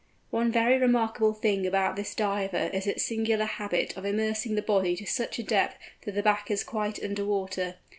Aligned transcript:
One 0.31 0.51
very 0.51 0.79
remarkable 0.79 1.31
thing 1.35 1.67
about 1.67 1.95
this 1.95 2.15
Diver 2.15 2.71
is 2.73 2.87
its 2.87 3.05
singular 3.05 3.45
habit 3.45 3.95
of 3.95 4.03
immersing 4.03 4.55
the 4.55 4.63
body 4.63 4.95
to 4.95 5.05
such 5.05 5.37
a 5.37 5.43
depth 5.43 5.77
that 6.05 6.13
the 6.15 6.23
back 6.23 6.49
is 6.49 6.63
quite 6.63 7.03
under 7.03 7.23
water. 7.23 7.75